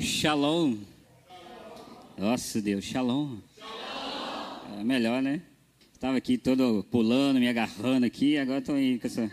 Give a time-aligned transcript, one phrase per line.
[0.00, 0.78] Shalom.
[2.16, 3.36] Nossa Deus, shalom.
[4.78, 5.42] É melhor, né?
[5.92, 9.30] Estava aqui todo pulando, me agarrando aqui, agora estou aí com essa.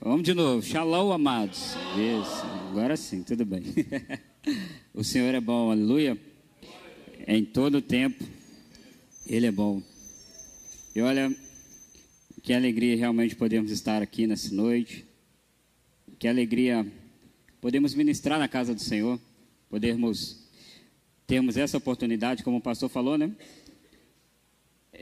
[0.00, 0.66] Vamos de novo.
[0.66, 1.76] Shalom, amados.
[1.94, 2.44] Isso.
[2.70, 3.62] Agora sim, tudo bem.
[4.92, 6.18] o Senhor é bom, aleluia.
[7.28, 8.24] Em todo tempo,
[9.24, 9.80] Ele é bom.
[10.92, 11.32] E olha,
[12.42, 15.06] que alegria realmente podemos estar aqui nessa noite.
[16.18, 16.84] Que alegria
[17.60, 19.20] podemos ministrar na casa do Senhor.
[19.70, 20.46] Podermos
[21.26, 23.30] termos essa oportunidade, como o pastor falou, né?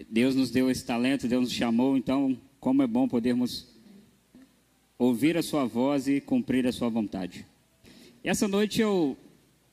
[0.08, 3.66] Deus nos deu esse talento, Deus nos chamou, então, como é bom podermos
[4.98, 7.46] ouvir a Sua voz e cumprir a Sua vontade.
[8.22, 9.16] Essa noite eu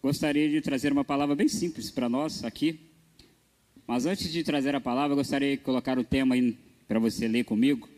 [0.02, 2.80] gostaria de trazer uma palavra bem simples para nós aqui.
[3.86, 7.28] Mas antes de trazer a palavra, eu gostaria de colocar o tema aí para você
[7.28, 7.90] ler comigo.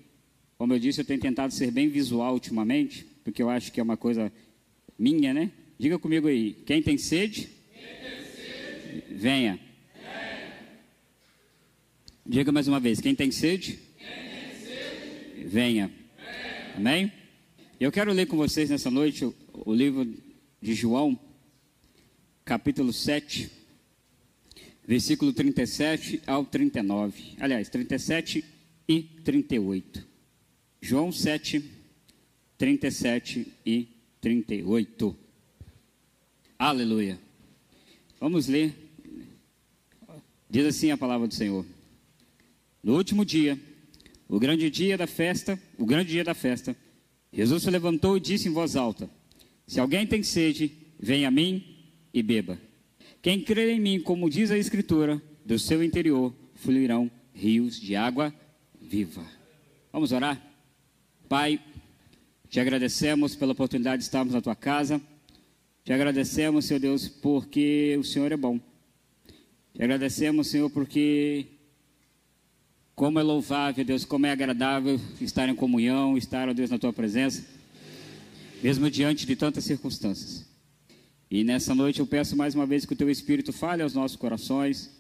[0.58, 3.84] Como eu disse, eu tenho tentado ser bem visual ultimamente, porque eu acho que é
[3.84, 4.34] uma coisa
[4.98, 5.52] minha, né?
[5.80, 7.50] Diga comigo aí, quem tem sede?
[7.72, 9.04] Quem tem sede?
[9.12, 9.60] Venha.
[12.26, 13.80] Diga mais uma vez: quem tem sede?
[13.96, 15.48] Quem tem sede?
[15.48, 15.92] Venha.
[16.18, 16.74] Venha.
[16.76, 17.12] Amém?
[17.80, 20.12] Eu quero ler com vocês nessa noite o, o livro
[20.60, 21.18] de João,
[22.44, 23.48] capítulo 7,
[24.84, 27.36] versículo 37 ao 39.
[27.40, 28.44] Aliás, 37
[28.90, 30.08] e 38.
[30.82, 31.64] João 7,
[32.58, 33.88] 37 e
[34.20, 35.27] 38.
[36.60, 37.20] Aleluia.
[38.20, 38.74] Vamos ler.
[40.50, 41.64] Diz assim a palavra do Senhor.
[42.82, 43.60] No último dia,
[44.28, 46.76] o grande dia da festa, o grande dia da festa,
[47.32, 49.08] Jesus se levantou e disse em voz alta:
[49.68, 51.64] Se alguém tem sede, venha a mim
[52.12, 52.60] e beba.
[53.22, 58.34] Quem crê em mim, como diz a Escritura, do seu interior fluirão rios de água
[58.82, 59.24] viva.
[59.94, 60.42] Vamos orar?
[61.30, 61.62] Pai,
[62.50, 65.00] te agradecemos pela oportunidade de estarmos na tua casa.
[65.88, 68.60] Te agradecemos, Senhor Deus, porque o Senhor é bom.
[69.74, 71.46] Te agradecemos, Senhor, porque
[72.94, 76.92] como é louvável, Deus, como é agradável estar em comunhão, estar, ó Deus, na tua
[76.92, 77.46] presença,
[78.62, 80.46] mesmo diante de tantas circunstâncias.
[81.32, 84.18] E nessa noite eu peço mais uma vez que o teu Espírito fale aos nossos
[84.18, 84.92] corações,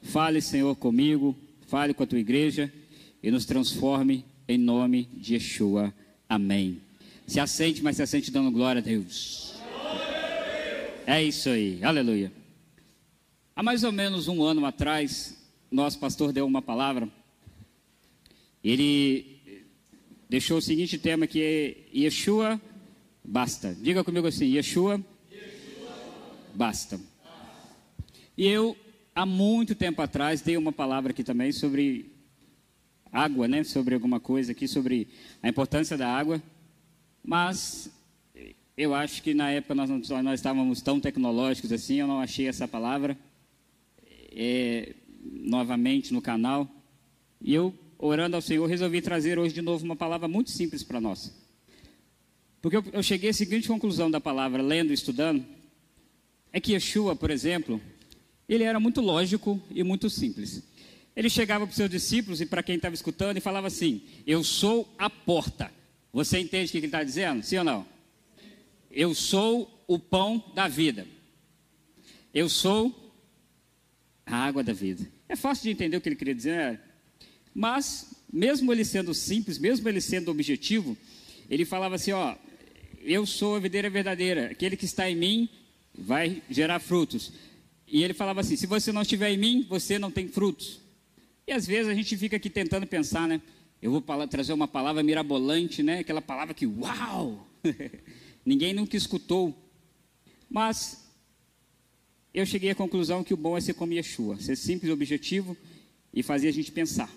[0.00, 1.36] fale, Senhor, comigo,
[1.66, 2.72] fale com a tua igreja
[3.20, 5.92] e nos transforme em nome de Yeshua.
[6.28, 6.80] Amém.
[7.26, 9.55] Se assente, mas se assente dando glória a Deus.
[11.06, 12.30] É isso aí, aleluia.
[13.54, 17.08] Há mais ou menos um ano atrás, nosso pastor deu uma palavra
[18.68, 19.62] ele
[20.28, 22.60] deixou o seguinte tema que é Yeshua
[23.24, 23.72] basta.
[23.80, 25.00] Diga comigo assim, Yeshua,
[25.30, 25.94] Yeshua
[26.52, 27.00] basta.
[28.36, 28.76] E eu,
[29.14, 32.10] há muito tempo atrás, dei uma palavra aqui também sobre
[33.12, 33.62] água, né?
[33.62, 35.06] Sobre alguma coisa aqui, sobre
[35.40, 36.42] a importância da água.
[37.24, 37.88] Mas
[38.76, 42.46] eu acho que na época nós, não, nós estávamos tão tecnológicos assim, eu não achei
[42.46, 43.16] essa palavra
[44.32, 46.70] é, novamente no canal.
[47.40, 51.00] E eu orando ao Senhor, resolvi trazer hoje de novo uma palavra muito simples para
[51.00, 51.34] nós.
[52.60, 55.44] Porque eu, eu cheguei à seguinte conclusão da palavra, lendo e estudando,
[56.52, 57.80] é que Yeshua, por exemplo,
[58.46, 60.62] ele era muito lógico e muito simples.
[61.14, 64.44] Ele chegava para os seus discípulos e para quem estava escutando e falava assim: Eu
[64.44, 65.72] sou a porta.
[66.12, 67.42] Você entende o que ele está dizendo?
[67.42, 67.95] Sim ou não?
[68.96, 71.06] Eu sou o pão da vida.
[72.32, 73.12] Eu sou
[74.24, 75.06] a água da vida.
[75.28, 76.80] É fácil de entender o que ele queria dizer.
[77.54, 80.96] Mas, mesmo ele sendo simples, mesmo ele sendo objetivo,
[81.50, 82.36] ele falava assim: Ó,
[83.02, 85.48] eu sou a videira verdadeira, aquele que está em mim
[85.94, 87.34] vai gerar frutos.
[87.86, 90.80] E ele falava assim: se você não estiver em mim, você não tem frutos.
[91.46, 93.42] E às vezes a gente fica aqui tentando pensar, né?
[93.82, 95.98] Eu vou trazer uma palavra mirabolante, né?
[95.98, 97.46] Aquela palavra que, uau!
[98.46, 99.52] Ninguém nunca escutou.
[100.48, 101.04] Mas
[102.32, 105.56] eu cheguei à conclusão que o bom é ser como Yeshua, ser simples, objetivo
[106.14, 107.10] e fazer a gente pensar.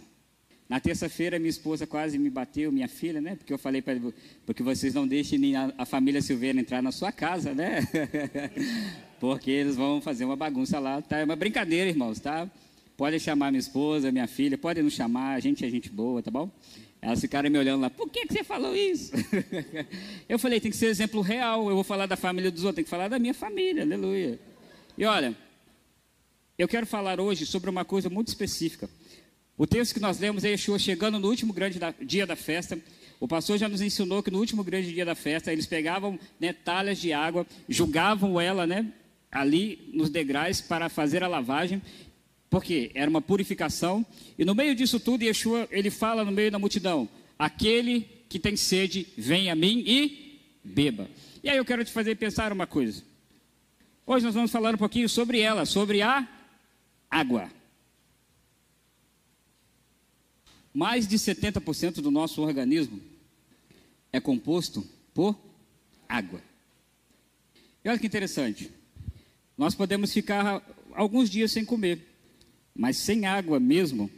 [0.67, 3.35] Na terça-feira, minha esposa quase me bateu, minha filha, né?
[3.35, 3.99] Porque eu falei para
[4.45, 7.81] porque vocês não deixem nem a, a, família Silveira entrar na sua casa, né?
[9.19, 11.01] porque eles vão fazer uma bagunça lá.
[11.01, 11.17] Tá?
[11.17, 12.49] É uma brincadeira, irmãos, tá?
[12.95, 16.29] Pode chamar minha esposa, minha filha, pode nos chamar, a gente é gente boa, tá
[16.29, 16.51] bom?
[17.01, 19.11] Elas ficaram me olhando lá, por que, que você falou isso?
[20.27, 22.83] eu falei, tem que ser exemplo real, eu vou falar da família dos outros, tem
[22.83, 24.37] que falar da minha família, aleluia.
[24.97, 25.35] E olha,
[26.57, 28.89] eu quero falar hoje sobre uma coisa muito específica.
[29.57, 32.77] O texto que nós lemos é Yeshua chegando no último grande dia da festa.
[33.17, 36.51] O pastor já nos ensinou que no último grande dia da festa, eles pegavam né,
[36.51, 38.91] talhas de água, julgavam ela né,
[39.31, 41.81] ali nos degraus para fazer a lavagem,
[42.49, 44.05] porque era uma purificação.
[44.37, 47.07] E no meio disso tudo, Yeshua, ele fala no meio da multidão,
[47.37, 51.09] aquele que tem sede, vem a mim e beba.
[51.43, 53.03] E aí eu quero te fazer pensar uma coisa.
[54.05, 56.27] Hoje nós vamos falar um pouquinho sobre ela, sobre a
[57.09, 57.51] água.
[60.73, 63.01] Mais de 70% do nosso organismo
[64.11, 65.37] é composto por
[66.07, 66.41] água.
[67.83, 68.71] E olha que interessante.
[69.57, 70.63] Nós podemos ficar
[70.93, 72.08] alguns dias sem comer,
[72.75, 74.09] mas sem água mesmo.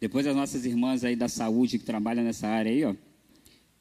[0.00, 2.94] Depois as nossas irmãs aí da saúde que trabalham nessa área aí, ó,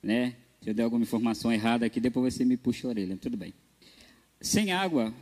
[0.01, 0.35] né?
[0.61, 3.17] Se eu der alguma informação errada aqui, depois você me puxa a orelha.
[3.17, 3.53] Tudo bem.
[4.39, 5.13] Sem água,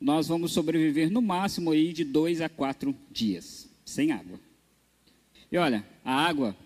[0.00, 3.68] nós vamos sobreviver no máximo aí de dois a quatro dias.
[3.84, 4.38] Sem água.
[5.50, 6.56] E olha, a água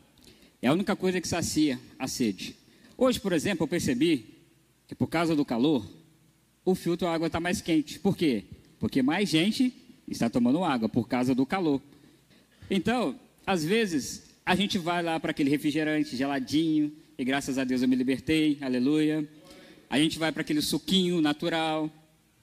[0.60, 2.54] é a única coisa que sacia a sede.
[2.96, 4.36] Hoje, por exemplo, eu percebi
[4.86, 5.86] que por causa do calor,
[6.64, 7.98] o filtro a água está mais quente.
[7.98, 8.44] Por quê?
[8.78, 9.72] Porque mais gente
[10.08, 11.80] está tomando água por causa do calor.
[12.70, 17.82] Então, às vezes, a gente vai lá para aquele refrigerante geladinho, e graças a Deus
[17.82, 19.26] eu me libertei, aleluia.
[19.88, 21.90] A gente vai para aquele suquinho natural,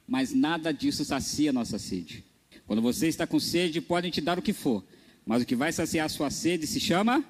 [0.07, 2.23] mas nada disso sacia a nossa sede.
[2.65, 4.83] Quando você está com sede, podem te dar o que for,
[5.25, 7.23] mas o que vai saciar a sua sede se chama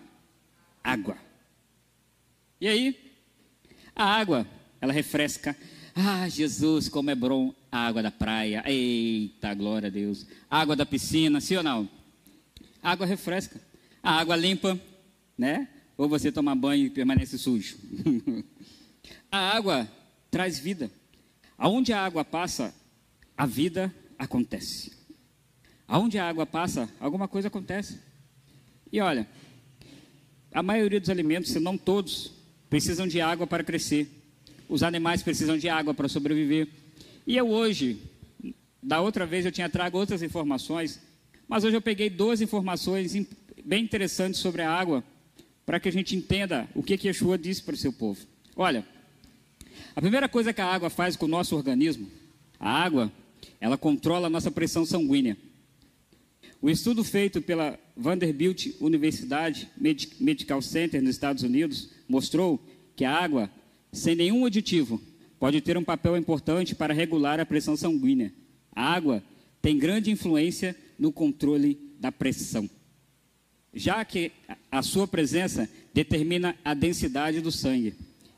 [0.84, 1.18] água.
[2.62, 2.98] E aí,
[3.96, 4.48] a água,
[4.80, 5.56] ela refresca.
[5.96, 8.64] Ah, Jesus, como é bom a água da praia.
[8.68, 10.28] Eita, glória a Deus.
[10.48, 11.90] água da piscina, sim ou não?
[12.84, 13.60] A água refresca.
[14.04, 14.80] A água limpa,
[15.36, 15.68] né?
[15.98, 17.76] Ou você toma banho e permanece sujo.
[19.32, 19.90] a água
[20.30, 20.92] traz vida.
[21.58, 22.72] Aonde a água passa,
[23.36, 24.92] a vida acontece.
[25.88, 28.00] Aonde a água passa, alguma coisa acontece.
[28.92, 29.28] E olha,
[30.54, 32.32] a maioria dos alimentos, se não todos,
[32.70, 34.08] precisam de água para crescer.
[34.70, 36.83] Os animais precisam de água para sobreviver.
[37.26, 38.02] E eu hoje,
[38.82, 41.02] da outra vez eu tinha trago outras informações,
[41.48, 43.14] mas hoje eu peguei duas informações
[43.64, 45.04] bem interessantes sobre a água,
[45.66, 48.20] para que a gente entenda o que, Yeshua disse para o seu povo.
[48.56, 48.86] Olha,
[49.96, 52.10] a primeira coisa que a água faz com o nosso organismo,
[52.60, 53.12] a água,
[53.62, 55.38] ela controla a nossa pressão sanguínea.
[56.62, 59.70] O estudo feito pela Vanderbilt Universidade
[60.20, 62.62] Medical Center nos Estados Unidos mostrou
[62.96, 63.50] que a água,
[63.92, 65.02] sem nenhum aditivo,
[65.44, 68.32] pode ter um papel importante para regular a pressão sanguínea.
[68.74, 69.22] A água
[69.62, 72.70] tem grande influência no controle da pressão,
[73.74, 74.32] já que
[74.72, 77.94] a sua presença determina a densidade do sangue.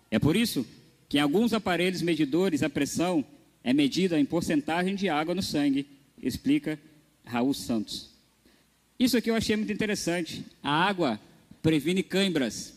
[0.10, 0.66] É por isso
[1.08, 3.24] que em alguns aparelhos medidores a pressão
[3.64, 5.86] é medida em porcentagem de água no sangue,
[6.20, 6.80] explica
[7.24, 8.10] Raul Santos.
[8.98, 10.44] Isso aqui eu achei muito interessante.
[10.64, 11.20] A água
[11.62, 12.75] previne câimbras.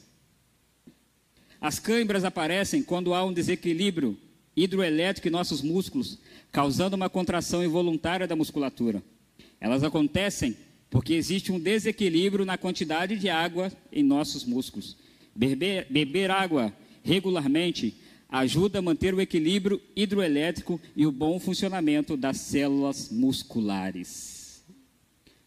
[1.60, 4.16] As câimbras aparecem quando há um desequilíbrio
[4.56, 6.18] hidroelétrico em nossos músculos,
[6.52, 9.02] causando uma contração involuntária da musculatura.
[9.60, 10.56] Elas acontecem
[10.90, 14.96] porque existe um desequilíbrio na quantidade de água em nossos músculos.
[15.34, 16.72] Beber, beber água
[17.02, 17.94] regularmente
[18.28, 24.64] ajuda a manter o equilíbrio hidroelétrico e o bom funcionamento das células musculares.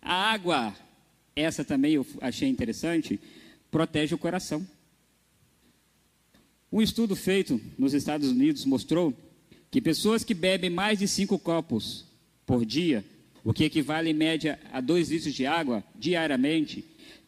[0.01, 0.75] A água,
[1.35, 3.19] essa também eu achei interessante,
[3.69, 4.65] protege o coração.
[6.71, 9.13] Um estudo feito nos Estados Unidos mostrou
[9.69, 12.05] que pessoas que bebem mais de cinco copos
[12.45, 13.03] por dia,
[13.43, 16.85] o que equivale em média a dois litros de água diariamente,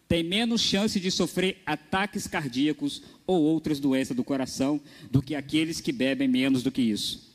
[0.08, 4.80] têm menos chance de sofrer ataques cardíacos ou outras doenças do coração
[5.12, 7.34] do que aqueles que bebem menos do que isso.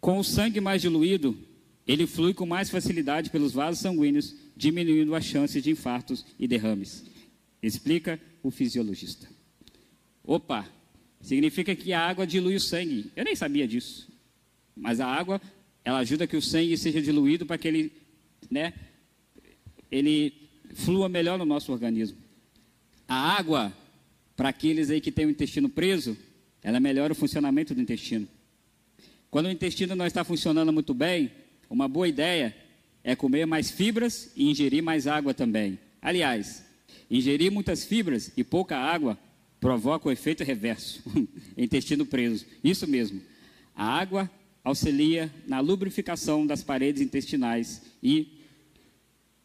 [0.00, 1.36] Com o sangue mais diluído,
[1.86, 7.04] ele flui com mais facilidade pelos vasos sanguíneos, diminuindo as chances de infartos e derrames.
[7.62, 9.26] Explica o fisiologista.
[10.22, 10.68] Opa,
[11.20, 13.10] significa que a água dilui o sangue.
[13.14, 14.08] Eu nem sabia disso.
[14.76, 15.40] Mas a água,
[15.84, 17.92] ela ajuda que o sangue seja diluído para que ele,
[18.50, 18.72] né,
[19.90, 20.32] ele
[20.74, 22.18] flua melhor no nosso organismo.
[23.06, 23.72] A água
[24.36, 26.16] para aqueles aí que têm o intestino preso,
[26.62, 28.28] ela melhora o funcionamento do intestino.
[29.30, 31.32] Quando o intestino não está funcionando muito bem,
[31.68, 32.56] uma boa ideia
[33.02, 35.78] é comer mais fibras e ingerir mais água também.
[36.00, 36.64] Aliás,
[37.10, 39.18] ingerir muitas fibras e pouca água
[39.60, 41.02] provoca o efeito reverso,
[41.56, 42.46] intestino preso.
[42.62, 43.20] Isso mesmo.
[43.74, 44.30] A água
[44.62, 48.38] auxilia na lubrificação das paredes intestinais e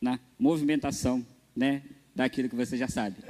[0.01, 1.81] na movimentação, né,
[2.13, 3.15] daquilo que você já sabe.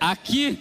[0.00, 0.58] Aqui,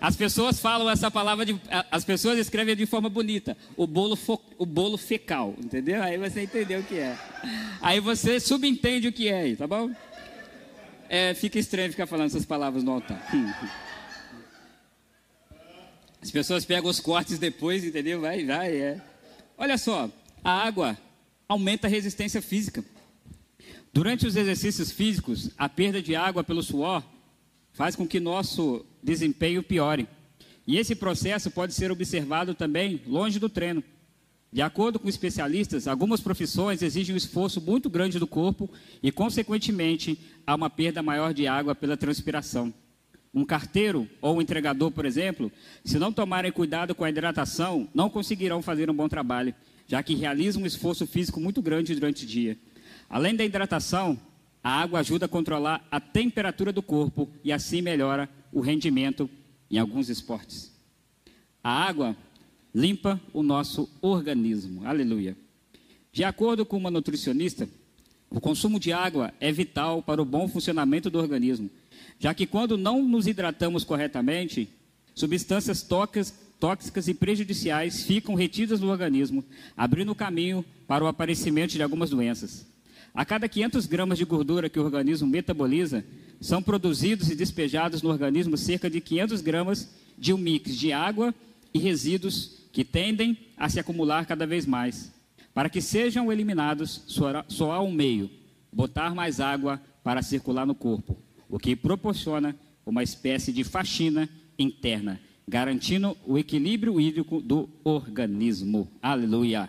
[0.00, 4.40] as pessoas falam essa palavra, de, as pessoas escrevem de forma bonita, o bolo, fo,
[4.56, 6.02] o bolo fecal, entendeu?
[6.02, 7.18] Aí você entendeu o que é.
[7.80, 9.90] Aí você subentende o que é tá bom?
[11.08, 13.22] É, fica estranho ficar falando essas palavras no altar.
[16.20, 18.20] As pessoas pegam os cortes depois, entendeu?
[18.20, 19.00] Vai, vai, é.
[19.56, 20.10] Olha só,
[20.44, 20.98] a água
[21.48, 22.84] aumenta a resistência física.
[23.92, 27.02] Durante os exercícios físicos, a perda de água pelo suor
[27.72, 30.06] faz com que nosso desempenho piore.
[30.66, 33.82] E esse processo pode ser observado também longe do treino.
[34.50, 38.70] De acordo com especialistas, algumas profissões exigem um esforço muito grande do corpo
[39.02, 42.72] e, consequentemente, há uma perda maior de água pela transpiração.
[43.34, 45.52] Um carteiro ou um entregador, por exemplo,
[45.84, 49.54] se não tomarem cuidado com a hidratação, não conseguirão fazer um bom trabalho,
[49.86, 52.56] já que realizam um esforço físico muito grande durante o dia.
[53.08, 54.18] Além da hidratação,
[54.64, 59.28] a água ajuda a controlar a temperatura do corpo e assim melhora o rendimento
[59.70, 60.72] em alguns esportes.
[61.62, 62.16] A água
[62.74, 64.86] limpa o nosso organismo.
[64.86, 65.36] Aleluia.
[66.12, 67.68] De acordo com uma nutricionista,
[68.30, 71.70] o consumo de água é vital para o bom funcionamento do organismo,
[72.18, 74.68] já que quando não nos hidratamos corretamente,
[75.14, 75.86] substâncias
[76.58, 79.44] tóxicas e prejudiciais ficam retidas no organismo,
[79.76, 82.66] abrindo caminho para o aparecimento de algumas doenças.
[83.14, 86.04] A cada 500 gramas de gordura que o organismo metaboliza,
[86.40, 91.34] são produzidos e despejados no organismo cerca de 500 gramas de um mix de água
[91.72, 95.12] e resíduos que tendem a se acumular cada vez mais.
[95.52, 97.02] Para que sejam eliminados,
[97.48, 98.30] só há um meio:
[98.72, 102.54] botar mais água para circular no corpo, o que proporciona
[102.86, 108.88] uma espécie de faxina interna, garantindo o equilíbrio hídrico do organismo.
[109.02, 109.68] Aleluia.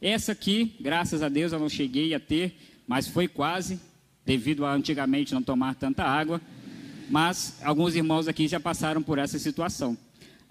[0.00, 3.78] Essa aqui, graças a Deus, eu não cheguei a ter, mas foi quase,
[4.24, 6.40] devido a antigamente não tomar tanta água.
[7.10, 9.94] Mas alguns irmãos aqui já passaram por essa situação.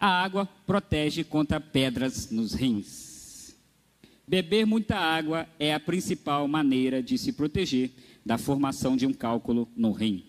[0.06, 3.56] A água protege contra pedras nos rins.
[4.28, 7.90] Beber muita água é a principal maneira de se proteger
[8.24, 10.24] da formação de um cálculo no rim.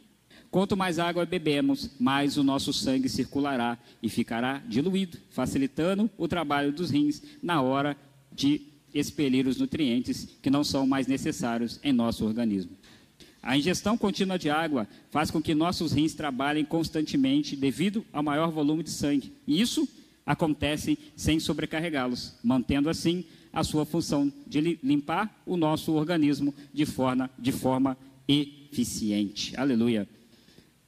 [0.51, 6.73] Quanto mais água bebemos, mais o nosso sangue circulará e ficará diluído, facilitando o trabalho
[6.73, 7.99] dos rins na hora
[8.33, 8.63] de
[8.95, 12.75] expelir os nutrientes que não são mais necessários em nosso organismo.
[13.47, 18.51] A ingestão contínua de água faz com que nossos rins trabalhem constantemente devido ao maior
[18.51, 19.33] volume de sangue.
[19.47, 19.89] E isso
[20.27, 27.31] acontece sem sobrecarregá-los, mantendo assim a sua função de limpar o nosso organismo de forma,
[27.39, 29.57] de forma eficiente.
[29.57, 30.09] Aleluia.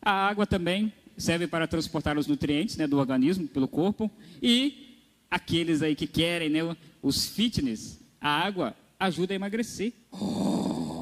[0.02, 4.10] A água também serve para transportar os nutrientes né, do organismo pelo corpo
[4.42, 4.98] e
[5.30, 9.92] aqueles aí que querem, né, os fitness, a água ajuda a emagrecer.
[10.10, 10.97] Oh!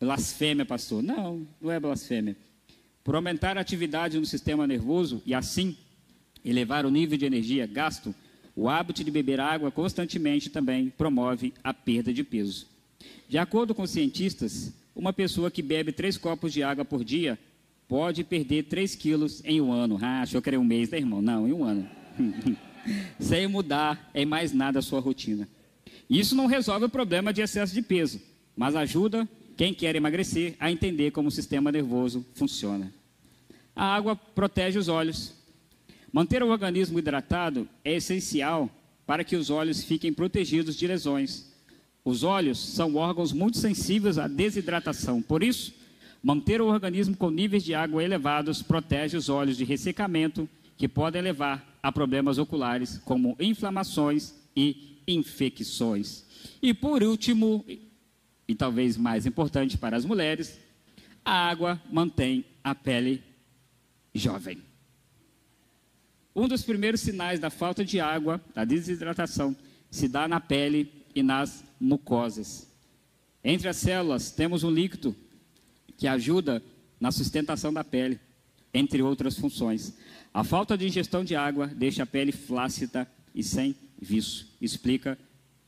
[0.00, 1.02] Blasfêmia, pastor.
[1.02, 2.36] Não, não é blasfêmia.
[3.04, 5.76] Por aumentar a atividade no sistema nervoso e assim
[6.44, 8.14] elevar o nível de energia gasto,
[8.56, 12.66] o hábito de beber água constantemente também promove a perda de peso.
[13.28, 17.38] De acordo com cientistas, uma pessoa que bebe três copos de água por dia
[17.90, 19.98] pode perder 3 quilos em um ano.
[20.00, 21.20] Ah, achou que era um mês, né, irmão?
[21.20, 21.88] Não, em um ano.
[23.18, 25.48] Sem mudar em mais nada a sua rotina.
[26.08, 28.20] Isso não resolve o problema de excesso de peso,
[28.56, 29.28] mas ajuda
[29.60, 32.90] quem quer emagrecer a entender como o sistema nervoso funciona.
[33.76, 35.34] A água protege os olhos.
[36.10, 38.70] Manter o organismo hidratado é essencial
[39.06, 41.52] para que os olhos fiquem protegidos de lesões.
[42.02, 45.74] Os olhos são órgãos muito sensíveis à desidratação, por isso,
[46.22, 50.48] manter o organismo com níveis de água elevados protege os olhos de ressecamento,
[50.78, 56.24] que podem levar a problemas oculares como inflamações e infecções.
[56.62, 57.62] E por último,
[58.50, 60.58] e talvez mais importante para as mulheres,
[61.24, 63.22] a água mantém a pele
[64.12, 64.58] jovem.
[66.34, 69.56] Um dos primeiros sinais da falta de água, da desidratação,
[69.88, 72.68] se dá na pele e nas mucosas.
[73.44, 75.14] Entre as células, temos um líquido
[75.96, 76.60] que ajuda
[76.98, 78.18] na sustentação da pele,
[78.74, 79.96] entre outras funções.
[80.34, 85.16] A falta de ingestão de água deixa a pele flácida e sem viço, explica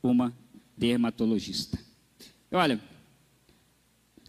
[0.01, 0.33] uma
[0.77, 1.92] dermatologista.
[2.55, 2.79] Olha,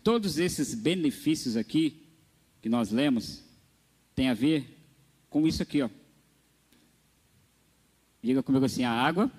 [0.03, 2.09] todos esses benefícios aqui
[2.63, 3.45] que nós lemos
[4.15, 4.67] tem a ver
[5.29, 5.91] com isso aqui, ó.
[8.23, 9.31] Diga comigo assim, a água,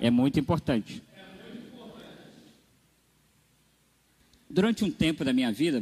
[0.00, 1.00] é, muito importante.
[4.50, 5.78] Durante um tempo da minha vida,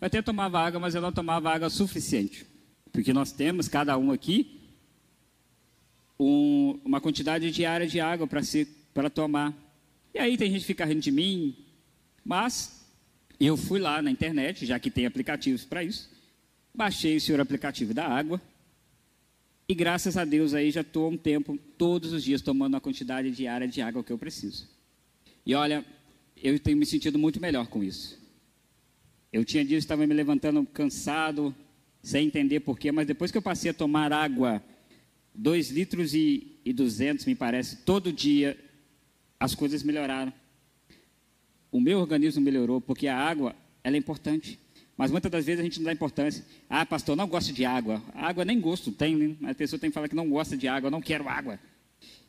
[0.00, 2.44] eu até tomava água, mas eu não tomava água suficiente.
[2.90, 4.60] Porque nós temos, cada um aqui,
[6.18, 9.61] um, uma quantidade diária de água para tomar.
[10.14, 11.56] E aí tem gente que fica rindo de mim,
[12.24, 12.86] mas
[13.40, 16.10] eu fui lá na internet, já que tem aplicativos para isso,
[16.74, 18.40] baixei o senhor aplicativo da água,
[19.68, 23.30] e graças a Deus aí já estou um tempo, todos os dias, tomando a quantidade
[23.30, 24.68] diária de água que eu preciso.
[25.46, 25.84] E olha,
[26.36, 28.20] eu tenho me sentido muito melhor com isso.
[29.32, 31.54] Eu tinha dias estava me levantando cansado,
[32.02, 34.62] sem entender porquê, mas depois que eu passei a tomar água,
[35.34, 38.58] 2 litros e, e 200, me parece, todo dia,
[39.42, 40.32] as coisas melhoraram.
[41.72, 44.56] O meu organismo melhorou porque a água ela é importante.
[44.96, 46.44] Mas muitas das vezes a gente não dá importância.
[46.70, 48.00] Ah, pastor, não gosto de água.
[48.14, 49.50] A água nem gosto tem, né?
[49.50, 51.58] A pessoa tem que falar que não gosta de água, não quero água.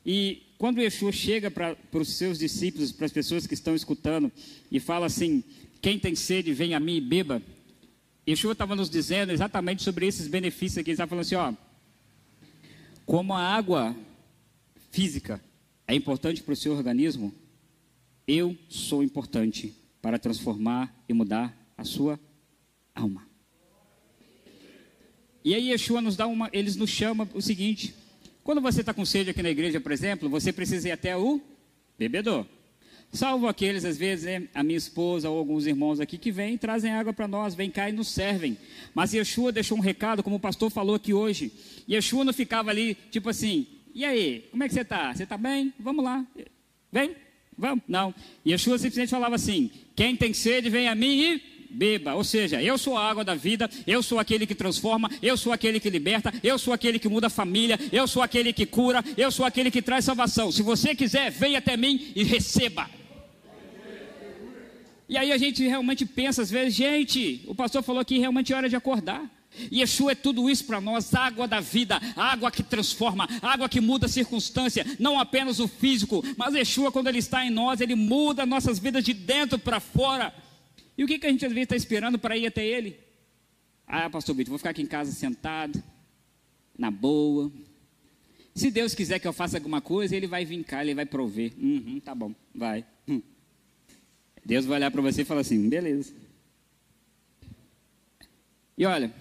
[0.04, 4.32] E quando Yeshua chega para os seus discípulos, para as pessoas que estão escutando,
[4.72, 5.44] e fala assim:
[5.82, 7.44] quem tem sede, vem a mim e beba.
[8.28, 10.90] Yeshua estava nos dizendo exatamente sobre esses benefícios aqui.
[10.90, 11.54] Ele estava falando assim: ó,
[13.06, 13.96] como a água
[14.90, 15.40] física
[15.88, 17.34] é importante para o seu organismo,
[18.28, 22.20] eu sou importante para transformar e mudar a sua
[22.96, 23.28] alma.
[25.44, 27.94] E aí Yeshua nos dá uma, eles nos chama o seguinte:
[28.44, 31.42] quando você está com sede aqui na igreja, por exemplo, você precisa ir até o
[31.98, 32.46] bebedor.
[33.12, 36.58] Salvo aqueles, às vezes, né, a minha esposa ou alguns irmãos aqui que vêm e
[36.58, 38.58] trazem água para nós, vêm cá e nos servem.
[38.96, 41.52] Mas Yeshua deixou um recado, como o pastor falou aqui hoje.
[41.88, 45.14] Yeshua não ficava ali, tipo assim, e aí, como é que você está?
[45.14, 45.74] Você está bem?
[45.80, 46.26] Vamos lá.
[46.92, 47.16] Vem?
[47.58, 47.84] Vamos?
[47.88, 48.14] Não.
[48.46, 52.14] Yeshua simplesmente falava assim: quem tem sede, vem a mim e beba.
[52.16, 55.52] Ou seja, eu sou a água da vida, eu sou aquele que transforma, eu sou
[55.52, 59.04] aquele que liberta, eu sou aquele que muda a família, eu sou aquele que cura,
[59.18, 60.52] eu sou aquele que traz salvação.
[60.52, 62.90] Se você quiser, venha até mim e receba.
[65.10, 68.56] E aí a gente realmente pensa, às vezes, gente, o pastor falou que realmente é
[68.56, 69.30] hora de acordar.
[69.72, 74.06] Yeshua é tudo isso para nós, água da vida, água que transforma, água que muda
[74.06, 78.46] a circunstância, não apenas o físico, mas Yeshua, quando Ele está em nós, Ele muda
[78.46, 80.34] nossas vidas de dentro para fora.
[80.98, 83.00] E o que, que a gente às vezes está esperando para ir até Ele?
[83.88, 85.84] Ah, pastor Vitor, vou ficar aqui em casa sentado,
[86.78, 87.52] na boa.
[88.56, 91.52] Se Deus quiser que eu faça alguma coisa, Ele vai vir cá, Ele vai prover.
[91.58, 92.86] Uhum, tá bom, vai.
[93.08, 93.22] Hum.
[94.46, 96.14] Deus vai olhar para você e falar assim: beleza.
[98.78, 99.14] E olha,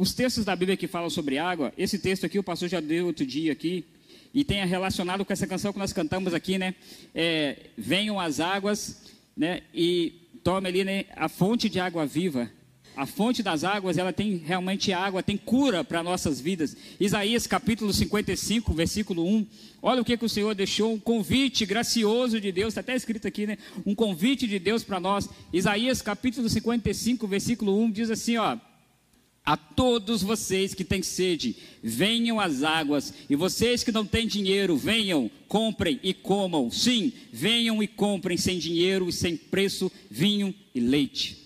[0.00, 3.04] os textos da Bíblia que falam sobre água, esse texto aqui o pastor já deu
[3.04, 3.84] outro dia aqui,
[4.32, 6.74] e tem relacionado com essa canção que nós cantamos aqui, né?
[7.14, 9.02] É, Venham as águas,
[9.36, 9.60] né?
[9.74, 12.50] E tome ali né, a fonte de água viva
[12.96, 16.76] a fonte das águas, ela tem realmente água, tem cura para nossas vidas.
[16.98, 19.46] Isaías capítulo 55, versículo 1.
[19.80, 23.26] Olha o que, que o Senhor deixou, um convite gracioso de Deus, está até escrito
[23.26, 23.56] aqui, né?
[23.86, 25.28] Um convite de Deus para nós.
[25.52, 28.58] Isaías capítulo 55, versículo 1 diz assim, ó.
[29.44, 34.76] A todos vocês que têm sede, venham às águas, e vocês que não têm dinheiro,
[34.76, 36.70] venham, comprem e comam.
[36.70, 41.40] Sim, venham e comprem sem dinheiro e sem preço vinho e leite.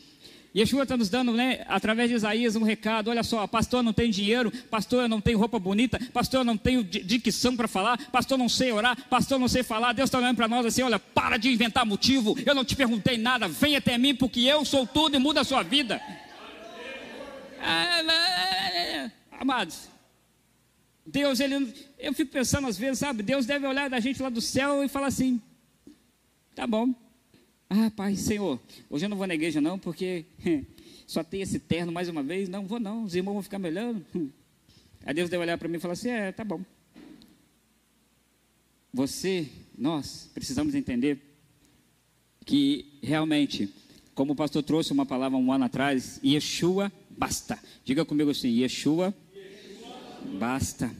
[0.56, 4.08] Yeshua está nos dando, né, através de Isaías, um recado: olha só, pastor não tem
[4.08, 8.70] dinheiro, pastor não tenho roupa bonita, pastor não tenho dicção para falar, pastor não sei
[8.70, 9.92] orar, pastor não sei falar.
[9.92, 13.18] Deus está olhando para nós assim: olha, para de inventar motivo, eu não te perguntei
[13.18, 16.00] nada, vem até mim, porque eu sou tudo e muda a sua vida.
[17.66, 19.88] É, amados,
[21.06, 24.40] Deus, ele, eu fico pensando às vezes, sabe, Deus deve olhar da gente lá do
[24.40, 25.40] céu e falar assim:
[26.54, 26.94] tá bom,
[27.68, 30.26] ah, Pai, Senhor, hoje eu não vou na igreja não, porque
[31.06, 32.48] só tem esse terno mais uma vez.
[32.48, 34.04] Não vou não, os irmãos vão ficar me olhando.
[35.04, 36.60] Aí Deus deve olhar para mim e falar assim: é, tá bom.
[38.92, 41.18] Você, nós, precisamos entender
[42.44, 43.68] que realmente,
[44.14, 47.58] como o pastor trouxe uma palavra um ano atrás, Yeshua basta.
[47.84, 49.14] Diga comigo assim: Yeshua,
[50.38, 50.94] basta.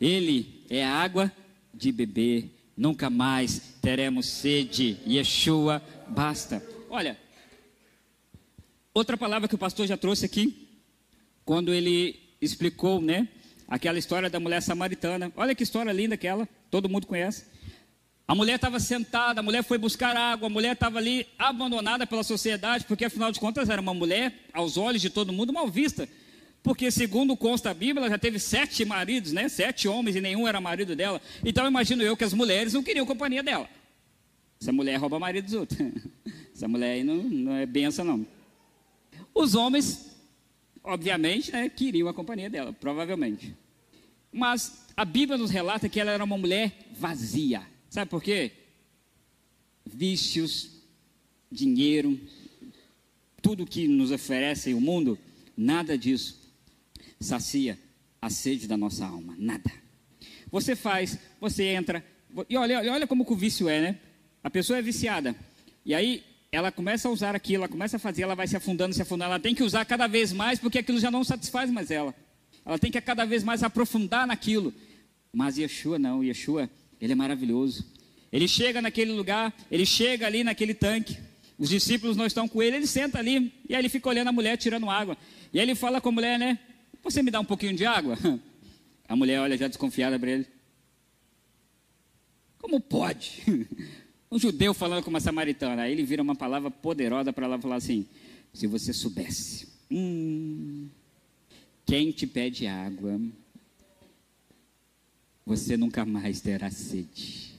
[0.00, 1.32] Ele é água
[1.72, 4.98] de beber nunca mais teremos sede.
[5.06, 6.62] Yeshua, basta.
[6.90, 7.18] Olha,
[8.92, 10.68] outra palavra que o pastor já trouxe aqui,
[11.44, 13.28] quando ele explicou, né,
[13.66, 15.32] aquela história da mulher samaritana.
[15.36, 17.44] Olha que história linda aquela, todo mundo conhece.
[18.28, 22.24] A mulher estava sentada, a mulher foi buscar água, a mulher estava ali abandonada pela
[22.24, 26.08] sociedade, porque afinal de contas era uma mulher, aos olhos de todo mundo, mal vista.
[26.60, 29.48] Porque, segundo consta a Bíblia, ela já teve sete maridos, né?
[29.48, 31.22] Sete homens e nenhum era marido dela.
[31.44, 33.70] Então, imagino eu que as mulheres não queriam companhia dela.
[34.60, 35.78] Essa mulher rouba marido dos outros.
[36.52, 38.26] Essa mulher aí não, não é benção, não.
[39.32, 40.16] Os homens,
[40.82, 43.54] obviamente, né, queriam a companhia dela, provavelmente.
[44.32, 47.62] Mas a Bíblia nos relata que ela era uma mulher vazia.
[47.88, 48.52] Sabe por quê?
[49.84, 50.70] Vícios,
[51.50, 52.18] dinheiro,
[53.40, 55.18] tudo que nos oferece o mundo,
[55.56, 56.46] nada disso
[57.20, 57.78] sacia
[58.20, 59.34] a sede da nossa alma.
[59.38, 59.70] Nada.
[60.50, 62.04] Você faz, você entra.
[62.48, 63.98] E olha, olha como que o vício é, né?
[64.42, 65.34] A pessoa é viciada.
[65.84, 68.94] E aí ela começa a usar aquilo, ela começa a fazer, ela vai se afundando,
[68.94, 69.30] se afundando.
[69.30, 72.14] Ela tem que usar cada vez mais, porque aquilo já não satisfaz mais ela.
[72.64, 74.72] Ela tem que cada vez mais aprofundar naquilo.
[75.32, 76.70] Mas Yeshua não, Yeshua,
[77.00, 77.84] ele é maravilhoso.
[78.32, 81.16] Ele chega naquele lugar, ele chega ali naquele tanque.
[81.58, 84.32] Os discípulos não estão com ele, ele senta ali e aí ele fica olhando a
[84.32, 85.16] mulher tirando água.
[85.52, 86.58] E aí ele fala com a mulher, né?
[87.02, 88.18] Você me dá um pouquinho de água?
[89.08, 90.46] A mulher olha já desconfiada para ele.
[92.58, 93.42] Como pode?
[94.28, 95.82] Um judeu falando com uma samaritana.
[95.82, 98.04] Aí ele vira uma palavra poderosa para ela falar assim:
[98.52, 99.68] Se você soubesse.
[99.88, 100.88] Hum,
[101.86, 103.20] quem te pede água,
[105.46, 107.54] você nunca mais terá sede.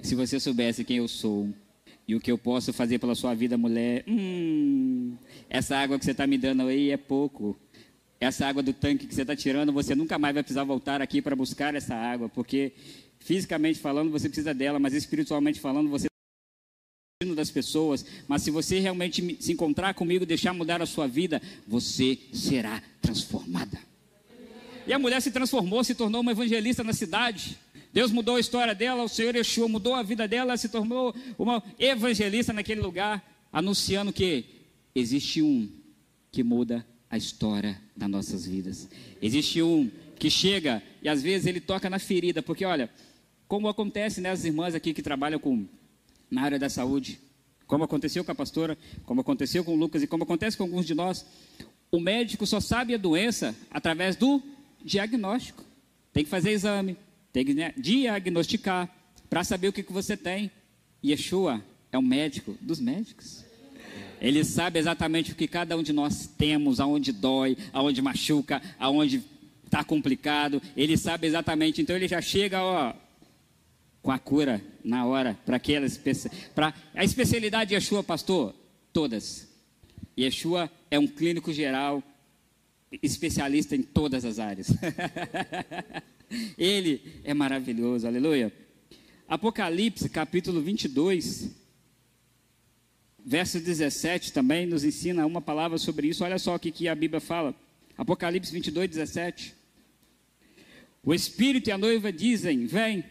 [0.00, 1.52] Se você soubesse quem eu sou
[2.06, 5.16] e o que eu posso fazer pela sua vida, mulher, hum,
[5.50, 7.58] essa água que você está me dando aí é pouco.
[8.20, 11.20] Essa água do tanque que você está tirando, você nunca mais vai precisar voltar aqui
[11.20, 12.72] para buscar essa água, porque
[13.18, 16.06] fisicamente falando você precisa dela, mas espiritualmente falando você
[17.34, 22.16] das pessoas, mas se você realmente se encontrar comigo, deixar mudar a sua vida, você
[22.32, 23.78] será transformada.
[24.88, 27.58] E a mulher se transformou, se tornou uma evangelista na cidade.
[27.92, 31.62] Deus mudou a história dela, o Senhor Yeshua mudou a vida dela, se tornou uma
[31.78, 33.22] evangelista naquele lugar,
[33.52, 34.46] anunciando que
[34.94, 35.68] existe um
[36.32, 38.88] que muda a história das nossas vidas.
[39.20, 42.90] Existe um que chega e às vezes ele toca na ferida, porque olha,
[43.46, 45.66] como acontece, né, as irmãs aqui que trabalham com
[46.30, 47.20] na área da saúde,
[47.66, 50.86] como aconteceu com a pastora, como aconteceu com o Lucas e como acontece com alguns
[50.86, 51.26] de nós,
[51.90, 54.42] o médico só sabe a doença através do
[54.84, 55.64] diagnóstico.
[56.12, 56.96] Tem que fazer exame,
[57.32, 58.88] tem que né, diagnosticar
[59.28, 60.50] para saber o que, que você tem.
[61.04, 61.62] Yeshua
[61.92, 63.44] é o médico dos médicos.
[64.20, 69.22] Ele sabe exatamente o que cada um de nós temos, aonde dói, aonde machuca, aonde
[69.64, 70.60] está complicado.
[70.76, 71.80] Ele sabe exatamente.
[71.80, 72.92] Então ele já chega, ó,
[74.02, 75.86] com a cura na hora para aquela
[76.54, 78.54] para a especialidade de Yeshua, pastor,
[78.92, 79.46] todas.
[80.18, 82.02] Yeshua é um clínico geral,
[83.02, 84.68] especialista em todas as áreas.
[86.56, 88.52] Ele é maravilhoso, aleluia.
[89.26, 91.50] Apocalipse, capítulo 22,
[93.24, 96.24] verso 17 também nos ensina uma palavra sobre isso.
[96.24, 97.54] Olha só o que, que a Bíblia fala.
[97.96, 99.54] Apocalipse 22, 17.
[101.02, 103.04] O Espírito e a noiva dizem: Vem.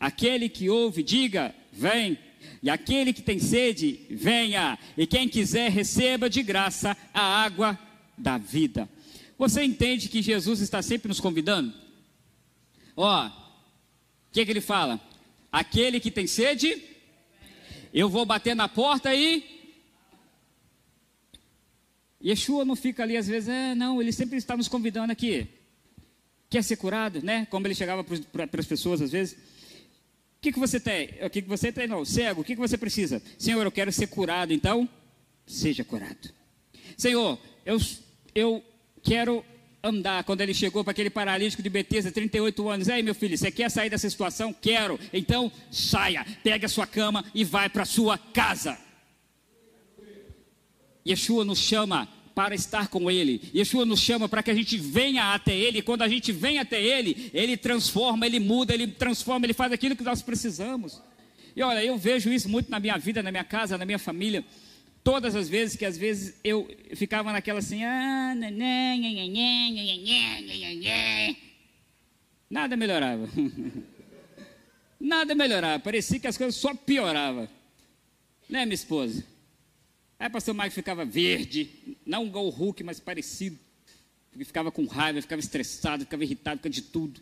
[0.00, 2.18] Aquele que ouve, diga: Vem.
[2.62, 4.78] E aquele que tem sede, venha.
[4.96, 7.78] E quem quiser, receba de graça a água
[8.16, 8.88] da vida.
[9.38, 11.72] Você entende que Jesus está sempre nos convidando?
[12.96, 13.32] Ó, o
[14.32, 15.00] que, que ele fala?
[15.52, 16.82] Aquele que tem sede,
[17.94, 19.56] eu vou bater na porta e.
[22.22, 25.46] Yeshua não fica ali às vezes, é, não, ele sempre está nos convidando aqui.
[26.50, 27.46] Quer ser curado, né?
[27.48, 29.34] Como ele chegava para as pessoas às vezes.
[29.34, 31.10] O que, que você tem?
[31.22, 31.86] O que, que você tem?
[31.86, 33.22] Não, cego, o que, que você precisa?
[33.38, 34.88] Senhor, eu quero ser curado, então,
[35.46, 36.32] seja curado.
[36.96, 37.78] Senhor, eu,
[38.34, 38.64] eu
[38.98, 39.44] quero
[39.82, 40.24] andar.
[40.24, 43.70] Quando ele chegou para aquele paralítico de Betesda, 38 anos, ei meu filho, você quer
[43.70, 44.52] sair dessa situação?
[44.52, 44.98] Quero.
[45.12, 48.78] Então, saia, pegue a sua cama e vai para a sua casa.
[51.06, 53.50] Yeshua nos chama para estar com Ele.
[53.54, 55.78] Yeshua nos chama para que a gente venha até Ele.
[55.78, 59.72] E quando a gente vem até Ele, Ele transforma, Ele muda, Ele transforma, Ele faz
[59.72, 61.02] aquilo que nós precisamos.
[61.56, 64.44] E olha, eu vejo isso muito na minha vida, na minha casa, na minha família.
[65.08, 68.34] Todas as vezes que às vezes eu ficava naquela assim, ah,
[72.50, 73.26] nada melhorava.
[75.00, 75.82] nada melhorava.
[75.82, 77.48] Parecia que as coisas só pioravam.
[78.50, 79.24] Né, minha esposa?
[80.18, 81.70] Aí o pastor Mike ficava verde,
[82.04, 83.58] não igual o Hulk, mas parecido.
[84.30, 87.18] Porque ficava com raiva, ficava estressado, ficava irritado, ficava de tudo.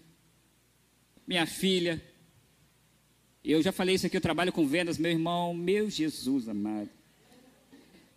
[1.25, 2.03] Minha filha,
[3.45, 6.96] eu já falei isso aqui, eu trabalho com vendas, meu irmão, meu Jesus amado.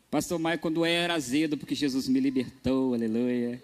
[0.09, 3.61] Pastor Mike, quando era azedo, porque Jesus me libertou, aleluia.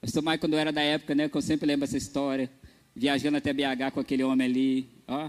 [0.00, 2.48] Pastor Mike, quando era da época, né, que eu sempre lembro essa história,
[2.94, 5.28] viajando até BH com aquele homem ali, ó.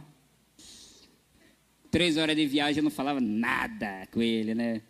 [1.89, 4.83] Três horas de viagem, eu não falava nada com ele, né?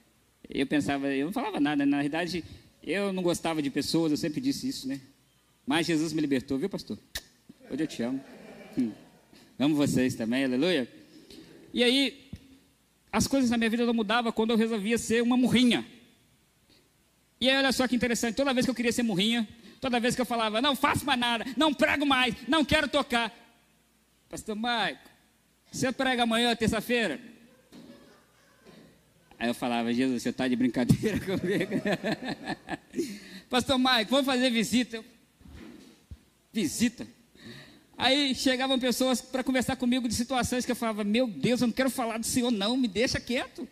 [0.50, 2.44] Eu pensava, eu não falava nada, na realidade,
[2.84, 5.00] eu não gostava de pessoas, eu sempre disse isso, né?
[5.66, 7.00] Mas Jesus me libertou, viu, pastor?
[7.72, 8.20] Hoje eu te amo.
[8.78, 8.92] Hum.
[9.58, 10.86] Amo vocês também, aleluia.
[11.74, 12.29] E aí,
[13.12, 15.86] as coisas na minha vida não mudavam quando eu resolvia ser uma murrinha.
[17.42, 19.48] E aí, olha só que interessante, toda vez que eu queria ser murrinha,
[19.80, 23.34] toda vez que eu falava, não faço mais nada, não prego mais, não quero tocar.
[24.30, 25.10] Pastor Maico,
[25.72, 27.20] você prega amanhã, terça-feira?
[29.40, 31.82] Aí eu falava, Jesus, você está de brincadeira comigo?
[33.50, 35.04] Pastor Mike, vamos fazer visita.
[36.52, 37.08] Visita.
[38.00, 41.74] Aí chegavam pessoas para conversar comigo de situações que eu falava, meu Deus, eu não
[41.74, 43.68] quero falar do Senhor, não, me deixa quieto.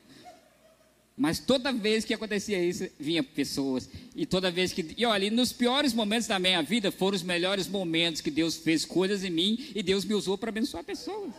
[1.15, 3.89] Mas toda vez que acontecia isso, vinha pessoas.
[4.13, 4.93] E toda vez que.
[4.97, 8.83] E olha, nos piores momentos da minha vida foram os melhores momentos que Deus fez
[8.83, 11.31] coisas em mim e Deus me usou para abençoar pessoas.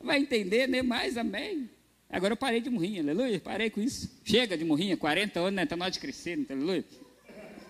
[0.00, 0.80] Vai entender, né?
[0.80, 1.68] Mais, amém.
[2.08, 4.10] Agora eu parei de morrinha, aleluia, parei com isso.
[4.24, 5.64] Chega de morrinha, 40 anos, né?
[5.64, 6.84] Está na hora de crescer, aleluia.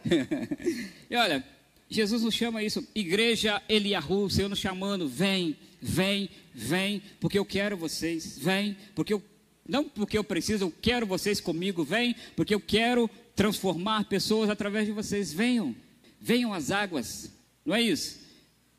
[1.10, 1.44] e olha,
[1.92, 7.44] Jesus nos chama isso, igreja Eliahu, o Senhor nos chamando, vem, vem, vem, porque eu
[7.44, 9.22] quero vocês, vem, porque eu
[9.66, 14.86] Não porque eu preciso, eu quero vocês comigo, vem, porque eu quero transformar pessoas através
[14.86, 15.32] de vocês.
[15.32, 15.74] Venham,
[16.20, 17.30] venham às águas,
[17.64, 18.20] não é isso?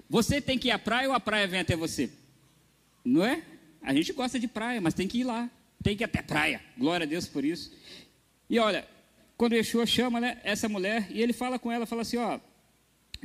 [0.09, 2.09] Você tem que ir à praia ou a praia vem até você?
[3.03, 3.41] Não é?
[3.81, 5.49] A gente gosta de praia, mas tem que ir lá,
[5.81, 6.61] tem que ir até praia.
[6.77, 7.71] Glória a Deus por isso.
[8.49, 8.87] E olha,
[9.37, 12.39] quando Yeshua chama né, essa mulher, e ele fala com ela, fala assim, ó,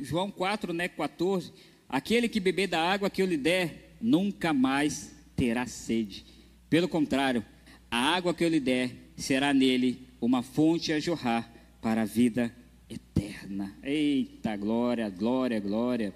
[0.01, 1.51] João 4, né, 14,
[1.87, 6.25] aquele que beber da água que eu lhe der, nunca mais terá sede.
[6.69, 7.45] Pelo contrário,
[7.89, 12.53] a água que eu lhe der será nele uma fonte a jorrar para a vida
[12.89, 13.75] eterna.
[13.83, 16.13] Eita, glória, glória, glória.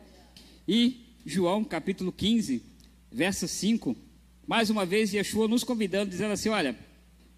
[0.67, 2.61] E João capítulo 15,
[3.11, 3.95] verso 5,
[4.45, 6.77] mais uma vez Yeshua nos convidando, dizendo assim: Olha,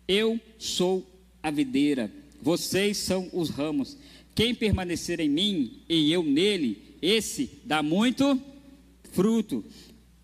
[0.08, 1.06] eu sou
[1.42, 3.98] a videira, vocês são os ramos.
[4.36, 8.40] Quem permanecer em mim e eu nele, esse dá muito
[9.14, 9.64] fruto,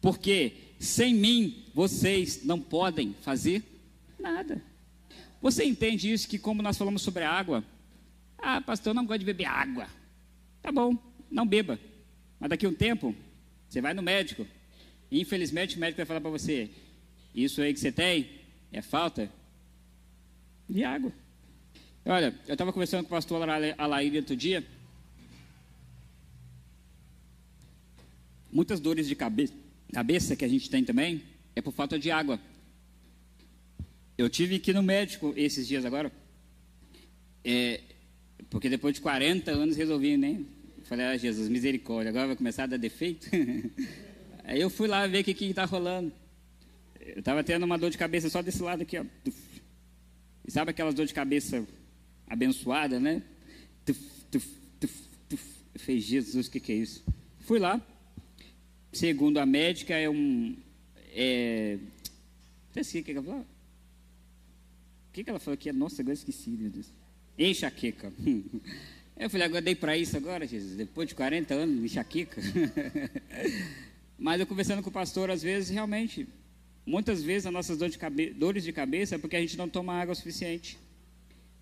[0.01, 3.63] porque sem mim vocês não podem fazer
[4.19, 4.61] nada.
[5.41, 7.63] Você entende isso que como nós falamos sobre a água?
[8.37, 9.87] Ah, pastor, eu não gosto de beber água.
[10.61, 10.97] Tá bom,
[11.31, 11.79] não beba.
[12.37, 13.15] Mas daqui a um tempo,
[13.69, 14.45] você vai no médico.
[15.09, 16.69] E infelizmente o médico vai falar para você:
[17.33, 18.29] Isso aí que você tem
[18.73, 19.31] é falta
[20.67, 21.13] de água.
[22.03, 24.65] Olha, eu estava conversando com o pastor Alair outro dia.
[28.51, 29.53] Muitas dores de cabeça,
[29.93, 31.23] cabeça que a gente tem também
[31.55, 32.39] é por falta de água.
[34.17, 36.11] Eu tive que ir no médico esses dias agora.
[37.45, 37.81] É,
[38.49, 40.43] porque depois de 40 anos resolvi, né?
[40.83, 43.27] Falei, ah, Jesus, misericórdia, agora vai começar a dar defeito?
[44.43, 46.11] Aí eu fui lá ver o que está rolando.
[46.99, 49.05] Eu estava tendo uma dor de cabeça só desse lado aqui, ó.
[50.45, 51.65] E sabe aquelas dor de cabeça
[52.31, 53.21] abençoada, né?
[53.85, 53.99] Tuf,
[54.31, 54.47] tuf,
[54.79, 54.93] tuf,
[55.27, 55.43] tuf.
[55.75, 57.03] Fez Jesus, o que, que é isso?
[57.41, 57.81] Fui lá.
[58.91, 60.55] Segundo a médica, é um.
[61.13, 61.77] É,
[62.73, 63.41] não o que ela falou.
[63.41, 65.71] O que, ela falou aqui?
[65.73, 66.87] Nossa, agora esqueci, meu Deus.
[67.37, 68.11] Enxaqueca.
[69.17, 72.41] Eu falei, agora dei para isso agora, Jesus, depois de 40 anos enxaqueca.
[74.17, 76.27] Mas eu conversando com o pastor, às vezes, realmente,
[76.83, 79.93] muitas vezes as nossas dores de, dores de cabeça é porque a gente não toma
[79.93, 80.75] água suficiente.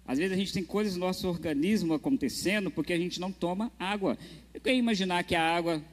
[0.09, 3.71] Às vezes a gente tem coisas no nosso organismo acontecendo porque a gente não toma
[3.77, 4.17] água.
[4.51, 5.83] Eu queria imaginar que a água,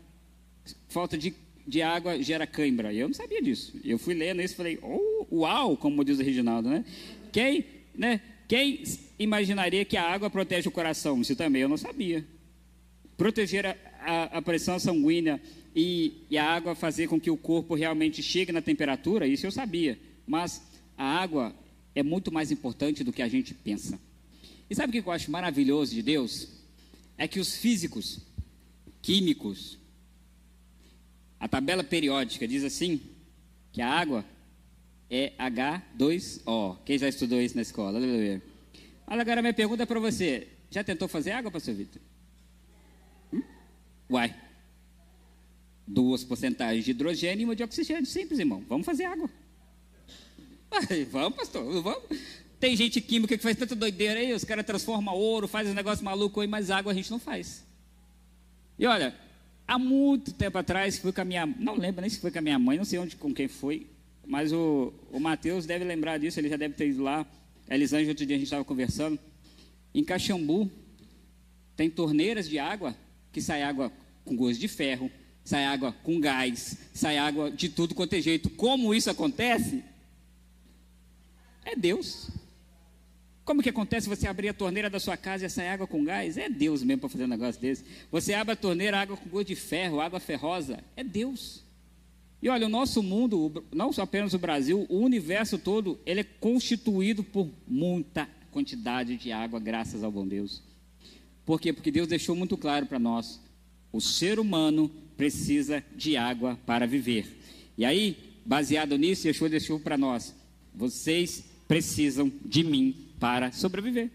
[0.89, 1.35] falta de,
[1.69, 2.95] de água gera cãibra.
[2.95, 3.79] Eu não sabia disso.
[3.85, 6.83] Eu fui lendo isso e falei, oh, uau, como diz o Reginaldo, né?
[7.31, 8.23] Quem, né?
[8.49, 8.85] Quem
[9.19, 11.21] imaginaria que a água protege o coração?
[11.21, 12.25] Isso também eu não sabia.
[13.19, 15.39] Proteger a, a, a pressão sanguínea
[15.75, 19.53] e, e, a água fazer com que o corpo realmente chegue na temperatura, isso eu
[19.53, 19.99] sabia.
[20.27, 20.63] Mas
[20.97, 21.55] a água
[21.95, 24.06] é muito mais importante do que a gente pensa.
[24.69, 26.49] E sabe o que eu acho maravilhoso de Deus?
[27.17, 28.21] É que os físicos,
[29.01, 29.79] químicos,
[31.39, 33.01] a tabela periódica diz assim:
[33.73, 34.25] que a água
[35.11, 36.79] é H2O.
[36.85, 37.99] Quem já estudou isso na escola?
[39.07, 42.03] Olha agora minha pergunta é para você: já tentou fazer água, pastor Vitor?
[43.33, 43.43] Hum?
[44.11, 44.35] Uai.
[45.87, 48.05] Duas porcentagens de hidrogênio e uma de oxigênio.
[48.07, 48.65] Simples, irmão.
[48.69, 49.31] Vamos fazer água.
[51.13, 51.81] Vamos, pastor.
[51.81, 52.03] Vamos.
[52.59, 56.05] Tem gente química que faz tanta doideira aí, os caras transformam ouro, faz um negócio
[56.05, 57.64] maluco aí, mas água a gente não faz.
[58.79, 59.14] E olha,
[59.66, 61.47] há muito tempo atrás, fui com a minha.
[61.47, 63.87] Não lembro nem se foi com a minha mãe, não sei onde, com quem foi.
[64.27, 67.27] Mas o, o Mateus deve lembrar disso, ele já deve ter ido lá.
[67.69, 69.19] A Elisângela, outro dia a gente estava conversando.
[69.95, 70.71] Em Caxambu,
[71.77, 72.97] tem torneiras de água
[73.33, 73.92] que sai água
[74.25, 75.11] com gosto de ferro,
[75.45, 78.51] sai água com gás, sai água de tudo quanto é jeito.
[78.51, 79.85] Como isso acontece?
[81.64, 82.31] É Deus.
[83.47, 86.37] Como que acontece você abrir a torneira da sua casa e sai água com gás?
[86.37, 87.85] É Deus mesmo para fazer um negócio desse.
[88.11, 90.83] Você abre a torneira, água com gosto de ferro, água ferrosa.
[90.97, 91.63] É Deus.
[92.43, 96.25] E olha, o nosso mundo, não só apenas o Brasil, o universo todo, ele é
[96.25, 100.61] constituído por muita quantidade de água, graças ao bom Deus.
[101.45, 101.73] Por quê?
[101.73, 103.41] Porque Deus deixou muito claro para nós:
[103.93, 107.39] o ser humano precisa de água para viver.
[107.79, 110.35] E aí, baseado nisso, Yeshua deixou para nós:
[110.75, 114.11] vocês precisam de mim para sobreviver.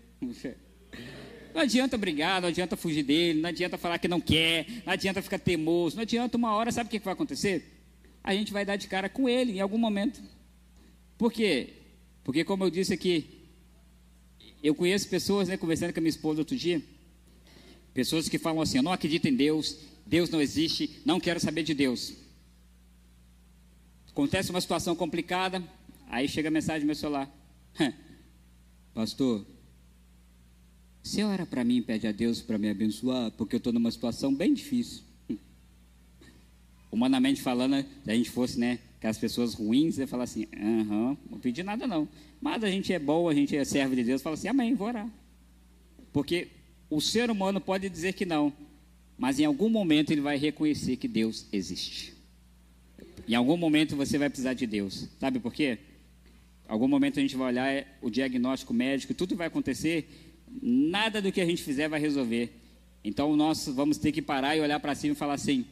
[1.54, 5.22] Não adianta brigar, não adianta fugir dele, não adianta falar que não quer, não adianta
[5.22, 7.82] ficar teimoso, não adianta uma hora, sabe o que vai acontecer?
[8.24, 10.22] a gente vai dar de cara com ele em algum momento.
[11.18, 11.74] Por quê?
[12.24, 13.48] Porque, como eu disse aqui,
[14.64, 16.82] eu conheço pessoas, né, conversando com a minha esposa outro dia,
[17.94, 21.64] pessoas que falam assim: eu não acredito em Deus, Deus não existe, não quero saber
[21.64, 22.14] de Deus.
[24.10, 25.64] Acontece uma situação complicada,
[26.08, 27.30] aí chega a mensagem no meu celular:
[28.94, 29.46] Pastor,
[31.02, 34.34] você ora para mim, pede a Deus para me abençoar, porque eu estou numa situação
[34.34, 35.04] bem difícil
[36.92, 41.40] humanamente falando, se a gente fosse, né, aquelas pessoas ruins, você fala assim, aham, não
[41.40, 42.08] pedi nada não.
[42.42, 44.88] Mas a gente é bom, a gente é servo de Deus, fala assim, amém, vou
[44.88, 45.10] orar.
[46.12, 46.50] Porque
[46.90, 48.52] o ser humano pode dizer que não,
[49.18, 52.14] mas em algum momento ele vai reconhecer que Deus existe.
[53.28, 55.08] Em algum momento você vai precisar de Deus.
[55.20, 55.80] Sabe por quê?
[56.72, 61.30] Algum momento a gente vai olhar é, o diagnóstico médico, tudo vai acontecer, nada do
[61.30, 62.50] que a gente fizer vai resolver.
[63.04, 65.66] Então nós vamos ter que parar e olhar para cima e falar assim: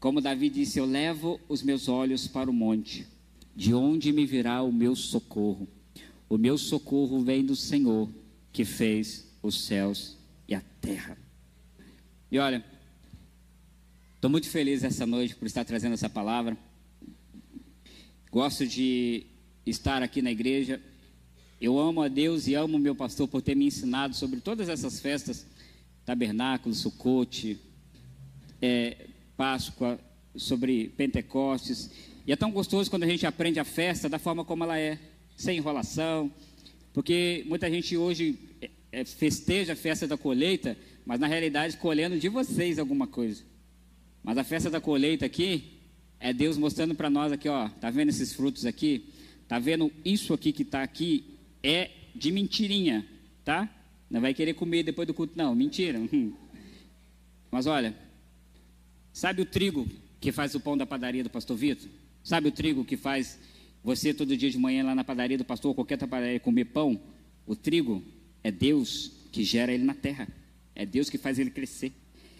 [0.00, 3.06] como Davi disse, eu levo os meus olhos para o monte,
[3.54, 5.68] de onde me virá o meu socorro?
[6.26, 8.08] O meu socorro vem do Senhor,
[8.50, 10.16] que fez os céus
[10.48, 11.18] e a terra.
[12.32, 12.64] E olha,
[14.14, 16.56] estou muito feliz essa noite por estar trazendo essa palavra.
[18.30, 19.24] Gosto de
[19.64, 20.78] estar aqui na igreja.
[21.58, 25.00] Eu amo a Deus e amo meu pastor por ter me ensinado sobre todas essas
[25.00, 25.46] festas,
[26.04, 27.58] tabernáculo, sucote,
[28.60, 29.98] é, Páscoa,
[30.36, 31.90] sobre Pentecostes.
[32.26, 34.98] E é tão gostoso quando a gente aprende a festa da forma como ela é,
[35.34, 36.30] sem enrolação.
[36.92, 42.18] Porque muita gente hoje é, é, festeja a festa da colheita, mas na realidade colhendo
[42.18, 43.42] de vocês alguma coisa.
[44.22, 45.77] Mas a festa da colheita aqui
[46.20, 49.12] é Deus mostrando para nós aqui, ó, tá vendo esses frutos aqui?
[49.46, 53.06] Tá vendo isso aqui que está aqui é de mentirinha,
[53.44, 53.68] tá?
[54.10, 55.98] Não vai querer comer depois do culto, não, mentira.
[57.50, 57.94] Mas olha,
[59.18, 59.84] Sabe o trigo
[60.20, 61.88] que faz o pão da padaria do pastor Vitor?
[62.22, 63.36] Sabe o trigo que faz
[63.82, 67.00] você todo dia de manhã lá na padaria do pastor, qualquer padaria, comer pão?
[67.44, 68.00] O trigo
[68.44, 70.28] é Deus que gera ele na terra.
[70.72, 71.92] É Deus que faz ele crescer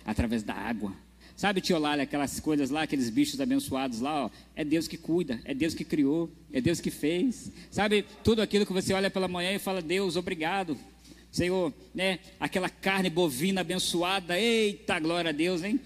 [0.05, 0.95] através da água.
[1.39, 5.41] Sabe, tio Lálio, aquelas coisas lá, aqueles bichos abençoados lá, ó, é Deus que cuida,
[5.45, 7.53] é Deus que criou, é Deus que fez.
[7.71, 10.77] Sabe, tudo aquilo que você olha pela manhã e fala, Deus, obrigado.
[11.31, 12.19] Senhor, né?
[12.41, 15.79] Aquela carne bovina abençoada, eita, glória a Deus, hein?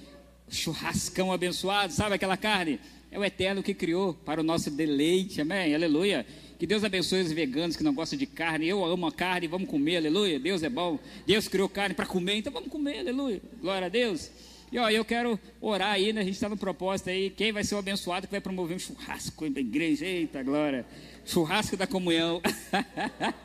[0.48, 2.80] churrascão abençoado, sabe aquela carne?
[3.10, 5.74] É o Eterno que criou para o nosso deleite, amém?
[5.74, 6.24] Aleluia.
[6.58, 8.68] Que Deus abençoe os veganos que não gostam de carne.
[8.68, 10.40] Eu amo a carne, vamos comer, aleluia.
[10.40, 10.98] Deus é bom.
[11.26, 13.42] Deus criou carne para comer, então vamos comer, aleluia.
[13.60, 14.30] Glória a Deus.
[14.72, 16.22] E ó, eu quero orar aí, né?
[16.22, 17.28] A gente está no propósito aí.
[17.28, 20.06] Quem vai ser o abençoado que vai promover um churrasco da igreja?
[20.06, 20.86] Eita, glória.
[21.26, 22.40] Churrasco da comunhão.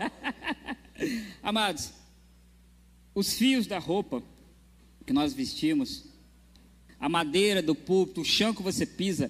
[1.44, 1.92] Amados,
[3.14, 4.24] os fios da roupa
[5.06, 6.06] que nós vestimos
[6.98, 9.30] a madeira do púlpito, o chão que você pisa,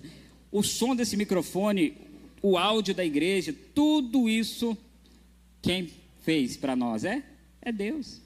[0.51, 1.97] o som desse microfone,
[2.43, 4.77] o áudio da igreja, tudo isso,
[5.63, 5.89] quem
[6.21, 7.03] fez para nós?
[7.03, 7.23] É?
[7.60, 8.21] É Deus.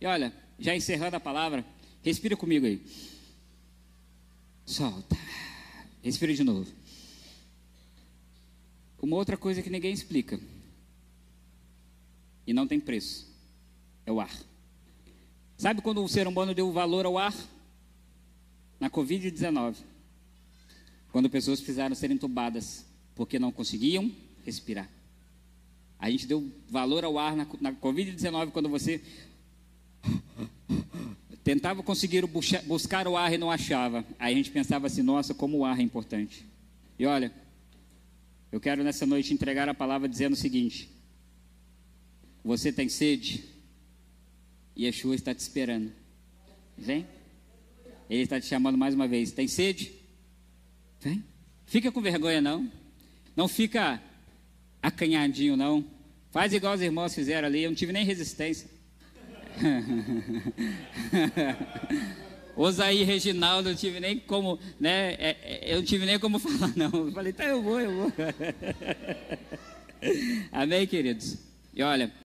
[0.00, 1.64] E olha, já encerrando a palavra,
[2.04, 2.80] respira comigo aí.
[4.64, 5.16] Solta.
[6.02, 6.70] Respira de novo.
[9.02, 10.38] Uma outra coisa que ninguém explica.
[12.46, 13.26] E não tem preço.
[14.06, 14.30] É o ar.
[15.58, 17.34] Sabe quando o ser humano deu valor ao ar?
[18.84, 19.76] na Covid-19,
[21.10, 24.12] quando pessoas precisaram ser entubadas porque não conseguiam
[24.44, 24.90] respirar.
[25.98, 29.02] A gente deu valor ao ar na, na Covid-19 quando você
[31.44, 32.24] tentava conseguir
[32.66, 34.04] buscar o ar e não achava.
[34.18, 36.44] Aí a gente pensava assim: nossa, como o ar é importante.
[36.98, 37.30] E olha,
[38.50, 40.90] eu quero nessa noite entregar a palavra dizendo o seguinte:
[42.42, 43.44] você tem sede?
[44.74, 45.92] E Yeshua está te esperando.
[46.76, 47.06] Vem.
[48.08, 49.30] Ele está te chamando mais uma vez.
[49.30, 49.92] Tem sede?
[51.00, 51.22] Vem.
[51.66, 52.70] Fica com vergonha, não.
[53.36, 54.02] Não fica
[54.82, 55.84] acanhadinho, não.
[56.30, 57.62] Faz igual os irmãos fizeram ali.
[57.62, 58.68] Eu não tive nem resistência.
[62.56, 65.14] Osaí Reginaldo, eu tive nem como, né?
[65.14, 67.06] É, é, eu tive nem como falar, não.
[67.06, 68.12] Eu falei, tá, eu vou, eu vou.
[70.52, 71.38] Amém, queridos?
[71.74, 72.12] E olha,